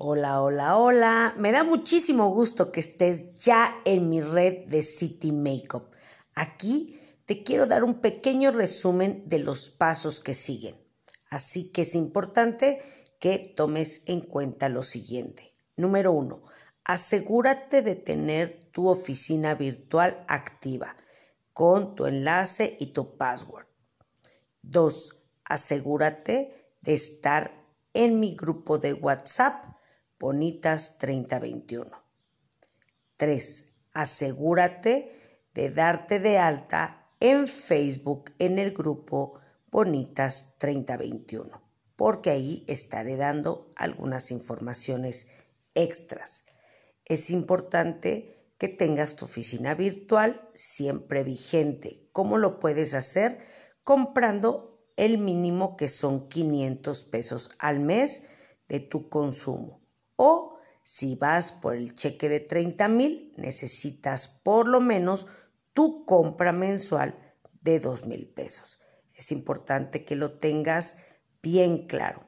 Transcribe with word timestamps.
Hola, 0.00 0.40
hola, 0.42 0.76
hola. 0.76 1.34
Me 1.38 1.50
da 1.50 1.64
muchísimo 1.64 2.30
gusto 2.30 2.70
que 2.70 2.78
estés 2.78 3.34
ya 3.34 3.82
en 3.84 4.08
mi 4.08 4.20
red 4.20 4.68
de 4.68 4.84
City 4.84 5.32
Makeup. 5.32 5.90
Aquí 6.36 7.00
te 7.26 7.42
quiero 7.42 7.66
dar 7.66 7.82
un 7.82 8.00
pequeño 8.00 8.52
resumen 8.52 9.24
de 9.26 9.40
los 9.40 9.70
pasos 9.70 10.20
que 10.20 10.34
siguen. 10.34 10.80
Así 11.30 11.72
que 11.72 11.82
es 11.82 11.96
importante 11.96 12.78
que 13.18 13.52
tomes 13.56 14.04
en 14.06 14.20
cuenta 14.20 14.68
lo 14.68 14.84
siguiente. 14.84 15.52
Número 15.76 16.12
uno, 16.12 16.44
asegúrate 16.84 17.82
de 17.82 17.96
tener 17.96 18.70
tu 18.70 18.86
oficina 18.86 19.56
virtual 19.56 20.24
activa 20.28 20.96
con 21.52 21.96
tu 21.96 22.06
enlace 22.06 22.76
y 22.78 22.92
tu 22.92 23.16
password. 23.16 23.66
Dos, 24.62 25.24
asegúrate 25.42 26.56
de 26.82 26.94
estar 26.94 27.66
en 27.94 28.20
mi 28.20 28.36
grupo 28.36 28.78
de 28.78 28.92
WhatsApp 28.92 29.76
Bonitas 30.20 30.98
3021. 30.98 31.88
3. 33.18 33.72
Asegúrate 33.92 35.12
de 35.54 35.70
darte 35.70 36.18
de 36.18 36.38
alta 36.38 37.08
en 37.20 37.46
Facebook 37.46 38.32
en 38.40 38.58
el 38.58 38.72
grupo 38.72 39.34
Bonitas 39.70 40.56
3021, 40.58 41.62
porque 41.94 42.30
ahí 42.30 42.64
estaré 42.66 43.14
dando 43.14 43.70
algunas 43.76 44.32
informaciones 44.32 45.28
extras. 45.76 46.42
Es 47.04 47.30
importante 47.30 48.52
que 48.58 48.66
tengas 48.66 49.14
tu 49.14 49.24
oficina 49.24 49.76
virtual 49.76 50.50
siempre 50.52 51.22
vigente. 51.22 52.08
¿Cómo 52.10 52.38
lo 52.38 52.58
puedes 52.58 52.94
hacer? 52.94 53.38
Comprando 53.84 54.82
el 54.96 55.18
mínimo 55.18 55.76
que 55.76 55.86
son 55.86 56.28
500 56.28 57.04
pesos 57.04 57.50
al 57.60 57.78
mes 57.78 58.30
de 58.68 58.80
tu 58.80 59.08
consumo. 59.08 59.78
O 60.20 60.58
si 60.82 61.14
vas 61.14 61.52
por 61.52 61.76
el 61.76 61.94
cheque 61.94 62.28
de 62.28 62.40
30 62.40 62.88
mil, 62.88 63.32
necesitas 63.36 64.26
por 64.26 64.66
lo 64.66 64.80
menos 64.80 65.28
tu 65.74 66.04
compra 66.04 66.50
mensual 66.50 67.16
de 67.60 67.78
2 67.78 68.06
mil 68.06 68.26
pesos. 68.26 68.80
Es 69.14 69.30
importante 69.30 70.04
que 70.04 70.16
lo 70.16 70.36
tengas 70.38 70.96
bien 71.40 71.86
claro. 71.86 72.26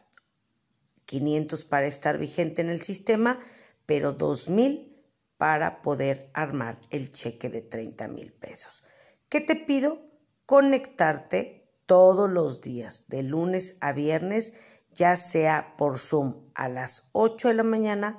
500 1.07 1.65
para 1.65 1.89
estar 1.89 2.19
vigente 2.19 2.61
en 2.63 2.69
el 2.69 2.81
sistema, 2.81 3.41
pero 3.87 4.13
2 4.13 4.51
mil 4.51 5.03
para 5.37 5.83
poder 5.83 6.31
armar 6.33 6.79
el 6.91 7.11
cheque 7.11 7.49
de 7.49 7.63
30 7.63 8.07
mil 8.07 8.33
pesos. 8.33 8.85
¿Qué 9.29 9.41
te 9.41 9.57
pido? 9.57 10.01
Conectarte 10.47 11.67
todos 11.87 12.31
los 12.31 12.61
días, 12.61 13.09
de 13.09 13.25
lunes 13.25 13.79
a 13.81 13.93
viernes, 13.93 14.55
ya 14.95 15.17
sea 15.17 15.75
por 15.77 15.99
Zoom 15.99 16.50
a 16.61 16.69
las 16.69 17.09
8 17.13 17.49
de 17.49 17.55
la 17.55 17.63
mañana, 17.63 18.19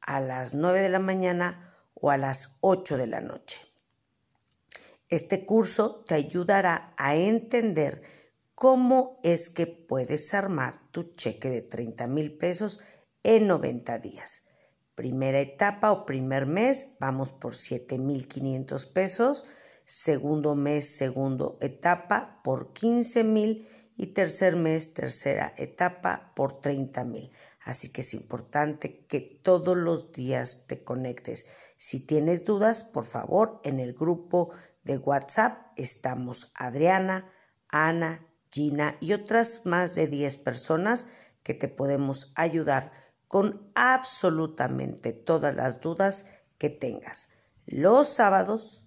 a 0.00 0.18
las 0.18 0.54
9 0.54 0.80
de 0.80 0.88
la 0.88 0.98
mañana 0.98 1.76
o 1.92 2.10
a 2.10 2.16
las 2.16 2.56
8 2.62 2.96
de 2.96 3.06
la 3.06 3.20
noche. 3.20 3.60
Este 5.10 5.44
curso 5.44 6.02
te 6.06 6.14
ayudará 6.14 6.94
a 6.96 7.16
entender 7.16 8.00
cómo 8.54 9.20
es 9.22 9.50
que 9.50 9.66
puedes 9.66 10.32
armar 10.32 10.78
tu 10.90 11.12
cheque 11.12 11.50
de 11.50 11.60
30 11.60 12.06
mil 12.06 12.38
pesos 12.38 12.82
en 13.24 13.46
90 13.46 13.98
días. 13.98 14.44
Primera 14.94 15.40
etapa 15.40 15.92
o 15.92 16.06
primer 16.06 16.46
mes, 16.46 16.96
vamos 16.98 17.30
por 17.32 17.54
7 17.54 17.98
mil 17.98 18.26
500 18.26 18.86
pesos. 18.86 19.44
Segundo 19.84 20.54
mes, 20.54 20.96
segundo 20.96 21.58
etapa 21.60 22.40
por 22.42 22.72
15 22.72 23.22
mil 23.24 23.68
y 23.98 24.08
tercer 24.08 24.56
mes, 24.56 24.94
tercera 24.94 25.52
etapa 25.58 26.32
por 26.34 26.58
30 26.58 27.04
mil. 27.04 27.30
Así 27.64 27.92
que 27.92 28.00
es 28.00 28.14
importante 28.14 29.06
que 29.06 29.20
todos 29.20 29.76
los 29.76 30.12
días 30.12 30.66
te 30.66 30.82
conectes. 30.82 31.46
Si 31.76 32.00
tienes 32.00 32.44
dudas, 32.44 32.82
por 32.82 33.04
favor, 33.04 33.60
en 33.62 33.78
el 33.78 33.94
grupo 33.94 34.50
de 34.82 34.98
WhatsApp 34.98 35.72
estamos 35.76 36.50
Adriana, 36.54 37.30
Ana, 37.68 38.26
Gina 38.50 38.96
y 39.00 39.12
otras 39.12 39.62
más 39.64 39.94
de 39.94 40.08
10 40.08 40.36
personas 40.38 41.06
que 41.42 41.54
te 41.54 41.68
podemos 41.68 42.32
ayudar 42.34 42.90
con 43.28 43.70
absolutamente 43.74 45.12
todas 45.12 45.54
las 45.54 45.80
dudas 45.80 46.26
que 46.58 46.68
tengas. 46.68 47.30
Los 47.64 48.08
sábados 48.08 48.84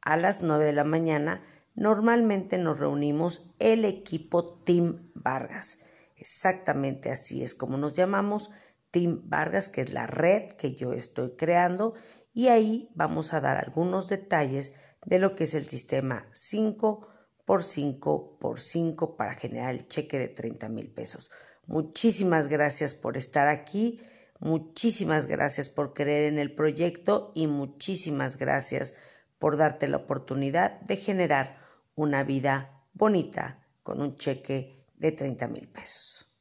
a 0.00 0.16
las 0.16 0.42
9 0.42 0.64
de 0.64 0.72
la 0.72 0.84
mañana 0.84 1.44
normalmente 1.74 2.58
nos 2.58 2.78
reunimos 2.78 3.54
el 3.58 3.84
equipo 3.84 4.58
Team 4.60 5.10
Vargas. 5.14 5.78
Exactamente 6.24 7.10
así 7.10 7.42
es 7.42 7.54
como 7.54 7.76
nos 7.76 7.92
llamamos, 7.92 8.50
Team 8.90 9.28
Vargas, 9.28 9.68
que 9.68 9.82
es 9.82 9.92
la 9.92 10.06
red 10.06 10.52
que 10.52 10.72
yo 10.72 10.94
estoy 10.94 11.36
creando, 11.36 11.92
y 12.32 12.48
ahí 12.48 12.88
vamos 12.94 13.34
a 13.34 13.42
dar 13.42 13.58
algunos 13.58 14.08
detalles 14.08 14.72
de 15.04 15.18
lo 15.18 15.34
que 15.34 15.44
es 15.44 15.52
el 15.52 15.66
sistema 15.66 16.26
5 16.32 17.06
por 17.44 17.62
5 17.62 18.38
por 18.38 18.58
5 18.58 19.18
para 19.18 19.34
generar 19.34 19.74
el 19.74 19.86
cheque 19.86 20.18
de 20.18 20.28
30 20.28 20.70
mil 20.70 20.90
pesos. 20.90 21.30
Muchísimas 21.66 22.48
gracias 22.48 22.94
por 22.94 23.18
estar 23.18 23.48
aquí, 23.48 24.00
muchísimas 24.40 25.26
gracias 25.26 25.68
por 25.68 25.92
creer 25.92 26.32
en 26.32 26.38
el 26.38 26.54
proyecto 26.54 27.32
y 27.34 27.48
muchísimas 27.48 28.38
gracias 28.38 28.94
por 29.38 29.58
darte 29.58 29.88
la 29.88 29.98
oportunidad 29.98 30.80
de 30.80 30.96
generar 30.96 31.58
una 31.94 32.24
vida 32.24 32.82
bonita 32.94 33.62
con 33.82 34.00
un 34.00 34.16
cheque 34.16 34.83
de 35.04 35.12
30 35.12 35.48
mil 35.48 35.68
pesos. 35.68 36.33